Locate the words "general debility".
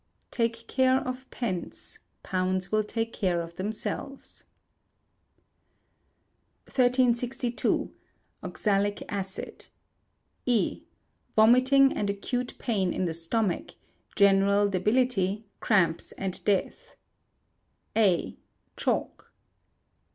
14.15-15.45